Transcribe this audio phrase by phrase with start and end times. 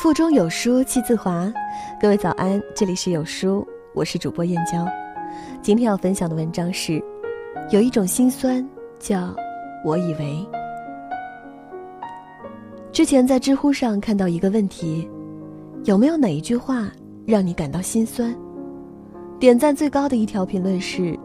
[0.00, 1.52] 腹中有书气自华，
[2.00, 4.86] 各位早安，这里是有书，我是主播燕娇。
[5.60, 7.02] 今天要分享的文章是：
[7.70, 8.64] 有一种心酸，
[9.00, 9.34] 叫
[9.84, 10.48] 我以为。
[12.92, 15.10] 之前在知乎上看到一个问题，
[15.82, 16.86] 有没有哪一句话
[17.26, 18.32] 让你感到心酸？
[19.40, 21.18] 点赞最高的一条评论是：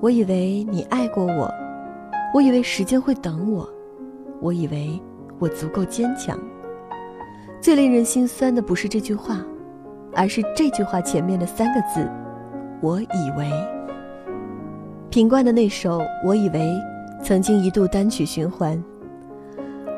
[0.00, 1.52] 我以为你爱过我，
[2.32, 3.68] 我以为时间会等我，
[4.40, 4.98] 我以为
[5.38, 6.40] 我足够坚强。
[7.62, 9.38] 最令人心酸的不是这句话，
[10.14, 12.10] 而是这句话前面的三个字
[12.82, 13.48] ：“我以为。”
[15.10, 16.58] 品冠的那首《我以为》，
[17.22, 18.82] 曾经一度单曲循环。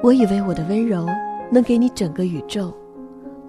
[0.02, 1.06] 我以为我的温柔
[1.50, 2.70] 能给你整个宇宙，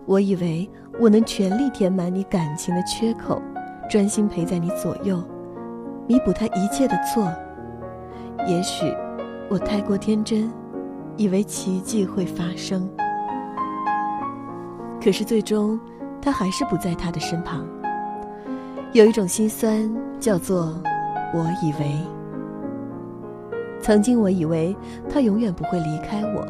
[0.05, 3.41] 我以为我能全力填满你感情的缺口，
[3.89, 5.21] 专心陪在你左右，
[6.07, 7.29] 弥补他一切的错。
[8.47, 8.95] 也许
[9.49, 10.49] 我太过天真，
[11.17, 12.89] 以为奇迹会发生。
[15.05, 15.79] 可是最终，
[16.19, 17.63] 他还是不在他的身旁。
[18.91, 19.87] 有一种心酸，
[20.19, 20.81] 叫做
[21.31, 21.95] 我以为。
[23.79, 24.75] 曾经我以为
[25.07, 26.43] 他永远不会离开我。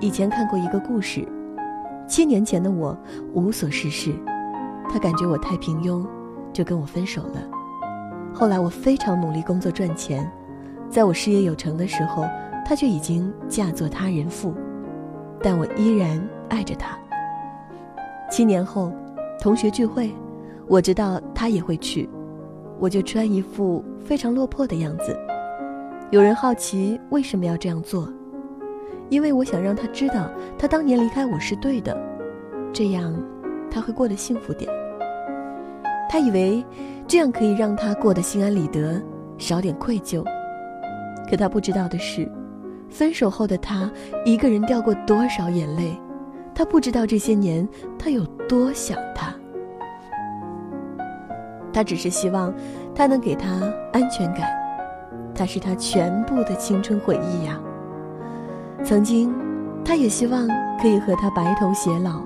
[0.00, 1.24] 以前看过一个故事，
[2.08, 2.98] 七年前的我
[3.32, 4.12] 无所事事，
[4.90, 6.04] 他感觉我太平庸，
[6.52, 7.40] 就跟我分手了。
[8.34, 10.28] 后来我非常努力工作赚钱，
[10.90, 12.26] 在我事业有成的时候，
[12.66, 14.52] 他却已经嫁作他人妇，
[15.40, 16.98] 但我依然爱着他。
[18.36, 18.92] 七年后，
[19.40, 20.10] 同学聚会，
[20.66, 22.10] 我知道他也会去，
[22.80, 25.16] 我就穿一副非常落魄的样子。
[26.10, 28.12] 有人好奇为什么要这样做，
[29.08, 31.96] 因为我想让他知道，他当年离开我是对的，
[32.72, 33.14] 这样
[33.70, 34.68] 他会过得幸福点。
[36.10, 36.66] 他以为
[37.06, 39.00] 这样可以让他过得心安理得，
[39.38, 40.24] 少点愧疚。
[41.30, 42.28] 可他不知道的是，
[42.88, 43.88] 分手后的他
[44.24, 45.96] 一个人掉过多少眼泪。
[46.54, 49.34] 他不知道这些年他有多想他，
[51.72, 52.54] 他只是希望
[52.94, 53.48] 他能给他
[53.92, 54.48] 安全感，
[55.34, 57.58] 他是他全部的青春回忆呀。
[58.84, 59.34] 曾经，
[59.84, 60.46] 他也希望
[60.80, 62.22] 可以和他白头偕老，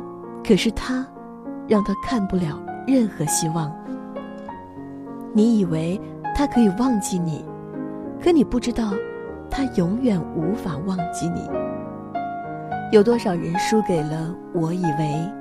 [0.47, 1.07] 可是他
[1.67, 3.73] 让他看不了任何希望。
[5.33, 5.99] 你以为
[6.35, 7.45] 他可以忘记你，
[8.23, 8.93] 可你不知道，
[9.49, 11.49] 他永远无法忘记你。
[12.91, 15.33] 有多少人输给了我以为？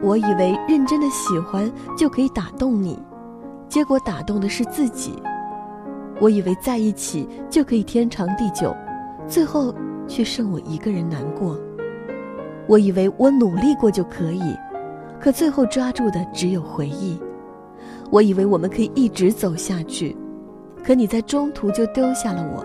[0.00, 2.96] 我以为认真的喜欢就可以打动你，
[3.68, 5.20] 结果打动的是自己。
[6.20, 8.72] 我以为在一起就可以天长地久，
[9.26, 9.74] 最后
[10.06, 11.58] 却剩我一个人难过。
[12.68, 14.56] 我以为我努力过就可以，
[15.20, 17.20] 可最后抓住的只有回忆。
[18.10, 20.16] 我以为我们可以一直走下去，
[20.84, 22.64] 可你在中途就丢下了我。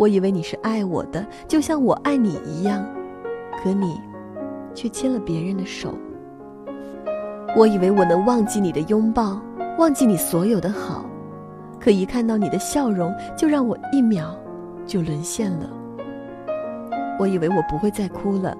[0.00, 2.82] 我以为你是爱我的，就像我爱你一样，
[3.62, 4.00] 可你
[4.74, 5.92] 却牵了别人的手。
[7.54, 9.38] 我以为我能忘记你的拥抱，
[9.76, 11.04] 忘记你所有的好，
[11.78, 14.34] 可一看到你的笑容，就让我一秒
[14.86, 15.68] 就沦陷了。
[17.18, 18.56] 我以为我不会再哭了，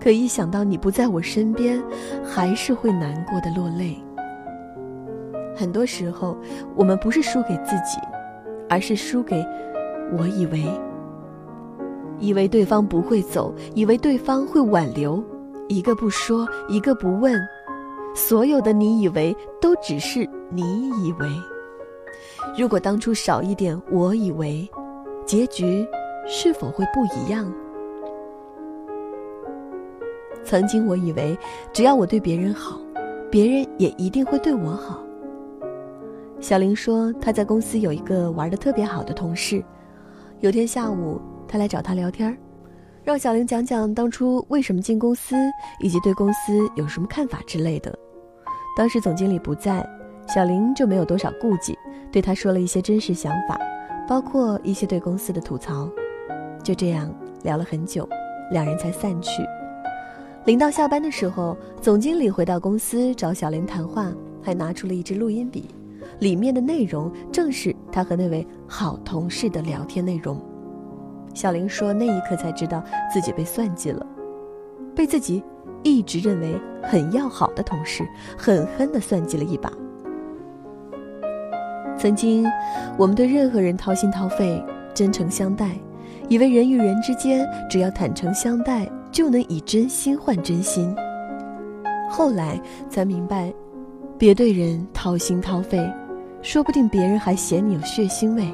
[0.00, 1.78] 可一想到你不在我身边，
[2.24, 4.02] 还是会难过的落泪。
[5.54, 6.38] 很多时候，
[6.74, 8.00] 我们不是输给自己，
[8.66, 9.46] 而是输给。
[10.16, 10.64] 我以为，
[12.18, 15.22] 以为对方不会走，以为对方会挽留，
[15.68, 17.40] 一个不说，一个不问，
[18.14, 21.28] 所有的你以为都只是你以为。
[22.58, 24.68] 如果当初少一点我以为，
[25.24, 25.86] 结局
[26.26, 27.52] 是否会不一样？
[30.42, 31.38] 曾经我以为，
[31.72, 32.80] 只要我对别人好，
[33.30, 35.02] 别人也一定会对我好。
[36.40, 39.62] 小林说，他在公司有一个玩的特别好的同事。
[40.40, 42.34] 有天下午，他来找他聊天
[43.04, 45.36] 让小玲讲讲当初为什么进公司，
[45.80, 47.94] 以及对公司有什么看法之类的。
[48.74, 49.86] 当时总经理不在，
[50.26, 51.78] 小玲就没有多少顾忌，
[52.10, 53.58] 对他说了一些真实想法，
[54.08, 55.86] 包括一些对公司的吐槽。
[56.62, 58.08] 就这样聊了很久，
[58.50, 59.42] 两人才散去。
[60.46, 64.10] 临到下班的时候，总经理回到公司找小玲谈话，
[64.42, 65.68] 还拿出了一支录音笔。
[66.20, 70.40] 里面的内容正是他和那位好同事的聊天内容。
[71.34, 72.82] 小林说：“那一刻才知道
[73.12, 74.04] 自己被算计了，
[74.94, 75.42] 被自己
[75.82, 78.06] 一直认为很要好的同事
[78.36, 79.72] 狠狠地算计了一把。
[81.96, 82.44] 曾经，
[82.98, 84.62] 我们对任何人掏心掏肺、
[84.92, 85.70] 真诚相待，
[86.28, 90.94] 以为人与人之间只要坦诚相待就能以真心换真心。
[92.10, 93.52] 后来才明白，
[94.18, 95.88] 别对人掏心掏肺。”
[96.42, 98.44] 说不定别人还嫌你有血腥味。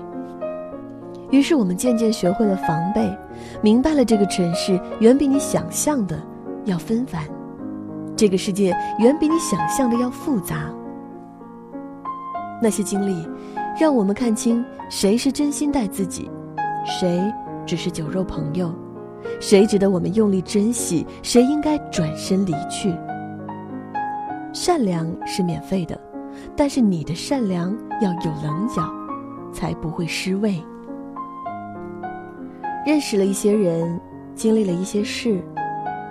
[1.30, 3.16] 于是我们渐渐学会了防备，
[3.60, 6.16] 明白了这个城市远比你想象的
[6.64, 7.24] 要纷繁，
[8.16, 10.72] 这个世界远比你想象的要复杂。
[12.62, 13.28] 那些经历，
[13.78, 16.30] 让我们看清谁是真心待自己，
[16.84, 17.20] 谁
[17.66, 18.72] 只是酒肉朋友，
[19.40, 22.94] 谁值得我们用力珍惜，谁应该转身离去。
[24.52, 26.00] 善良是免费的，
[26.56, 28.82] 但是你的善良要有棱角，
[29.52, 30.62] 才不会失位。
[32.86, 34.00] 认识了一些人，
[34.34, 35.42] 经历了一些事，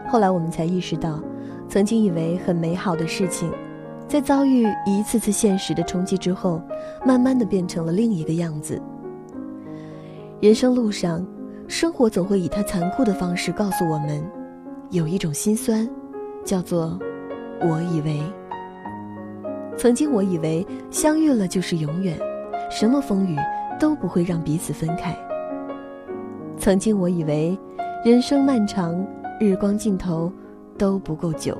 [0.07, 1.19] 后来我们才意识到，
[1.67, 3.51] 曾经以为很美好的事情，
[4.07, 6.61] 在遭遇一次次现实的冲击之后，
[7.05, 8.79] 慢慢的变成了另一个样子。
[10.41, 11.25] 人生路上，
[11.67, 14.23] 生活总会以它残酷的方式告诉我们，
[14.91, 15.89] 有一种心酸，
[16.43, 16.99] 叫做。
[17.61, 18.21] 我以为，
[19.77, 22.17] 曾经我以为相遇了就是永远，
[22.71, 23.35] 什么风雨
[23.79, 25.15] 都不会让彼此分开。
[26.57, 27.57] 曾经我以为，
[28.03, 29.05] 人生漫长，
[29.39, 30.31] 日光尽头
[30.77, 31.57] 都不够久。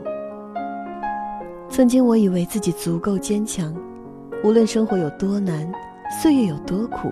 [1.69, 3.75] 曾经我以为自己足够坚强，
[4.43, 5.69] 无论生活有多难，
[6.21, 7.11] 岁月有多苦，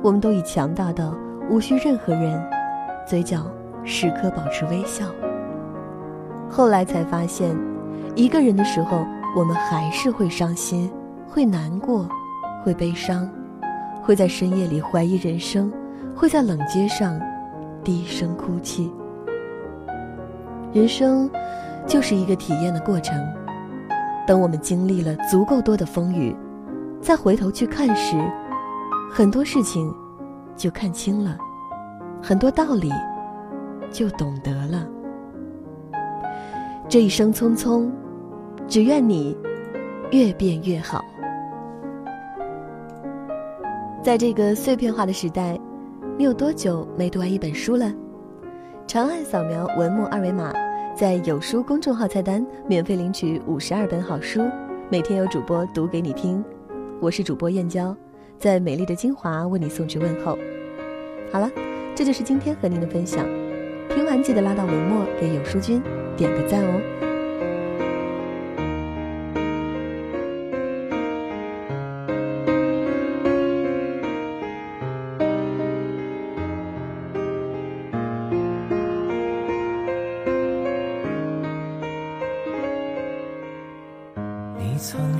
[0.00, 1.14] 我们都已强大到
[1.50, 2.42] 无需任何人，
[3.06, 3.46] 嘴角
[3.84, 5.06] 时刻保持微笑。
[6.48, 7.54] 后来才发现。
[8.14, 10.92] 一个人的时候，我们还是会伤心，
[11.26, 12.06] 会难过，
[12.62, 13.26] 会悲伤，
[14.02, 15.72] 会在深夜里怀疑人生，
[16.14, 17.18] 会在冷街上
[17.82, 18.92] 低声哭泣。
[20.74, 21.30] 人生
[21.86, 23.16] 就是一个体验的过程。
[24.26, 26.36] 等我们经历了足够多的风雨，
[27.00, 28.16] 再回头去看时，
[29.10, 29.92] 很多事情
[30.54, 31.38] 就看清了，
[32.22, 32.92] 很多道理
[33.90, 34.86] 就懂得了。
[36.86, 37.90] 这一生匆匆。
[38.68, 39.36] 只愿你
[40.10, 41.04] 越变越好。
[44.02, 45.58] 在这个碎片化的时代，
[46.16, 47.92] 你有多久没读完一本书了？
[48.86, 50.52] 长按扫描文末二维码，
[50.96, 54.42] 在有书公众号菜单免费领取五十二本好书，
[54.90, 56.44] 每天有主播读给你听。
[57.00, 57.96] 我是主播燕娇，
[58.38, 60.36] 在美丽的金华为你送去问候。
[61.30, 61.50] 好了，
[61.94, 63.24] 这就是今天和您的分享。
[63.88, 65.80] 听完记得拉到文末给有书君
[66.16, 67.01] 点个赞哦。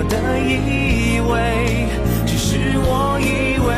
[0.00, 1.84] 我的以为
[2.24, 3.68] 只是我以为，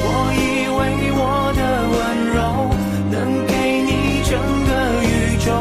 [0.00, 0.80] 我以为
[1.12, 1.60] 我的
[1.92, 2.00] 温
[2.32, 2.72] 柔
[3.12, 3.52] 能给
[3.84, 4.32] 你整
[4.64, 4.70] 个
[5.04, 5.52] 宇宙，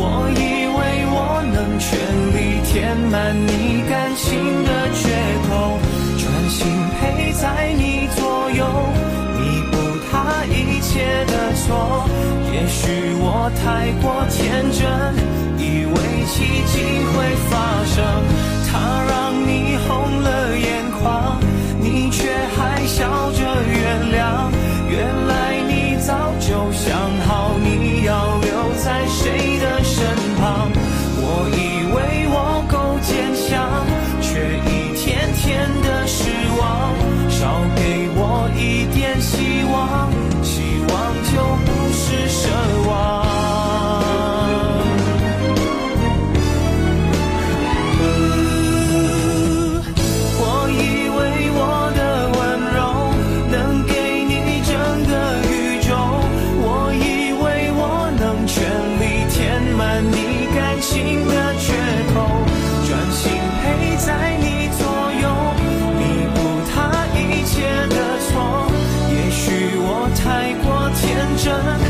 [0.00, 1.92] 我以为我能全
[2.32, 5.12] 力填满你感情的缺
[5.46, 5.76] 口。
[6.16, 6.64] 专心
[6.98, 8.64] 陪在你左右，
[9.36, 9.76] 弥补
[10.10, 12.08] 他一切的错。
[12.50, 14.88] 也许我太过天真，
[16.34, 18.04] 奇迹会发生。
[18.66, 19.13] 他让
[71.44, 71.83] 他